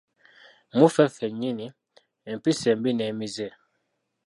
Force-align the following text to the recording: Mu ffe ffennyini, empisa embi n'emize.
Mu 0.77 0.87
ffe 0.93 1.03
ffennyini, 1.11 1.67
empisa 2.31 2.67
embi 2.73 2.91
n'emize. 2.95 3.49